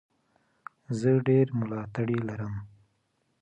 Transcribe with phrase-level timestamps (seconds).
[0.99, 2.55] زه ډېر ملاتړي لرم.